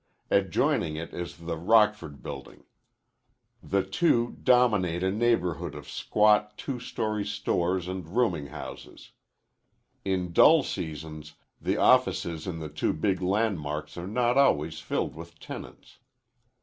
Adjoining 0.31 0.95
it 0.95 1.13
is 1.13 1.37
the 1.37 1.55
Rockford 1.57 2.23
Building. 2.23 2.63
The 3.61 3.83
two 3.83 4.31
dominate 4.41 5.03
a 5.03 5.11
neighborhood 5.11 5.75
of 5.75 5.87
squat 5.87 6.57
two 6.57 6.79
story 6.79 7.23
stores 7.23 7.87
and 7.87 8.09
rooming 8.17 8.47
houses. 8.47 9.11
In 10.03 10.33
dull 10.33 10.63
seasons 10.63 11.35
the 11.61 11.77
offices 11.77 12.47
in 12.47 12.57
the 12.57 12.67
two 12.69 12.93
big 12.93 13.21
landmarks 13.21 13.95
are 13.95 14.07
not 14.07 14.39
always 14.39 14.79
filled 14.79 15.13
with 15.13 15.39
tenants. 15.39 15.99